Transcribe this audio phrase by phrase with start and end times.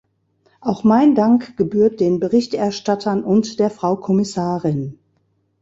[0.61, 4.97] Auch mein Dank gebührt den Berichterstattern und der Frau Kommissarin.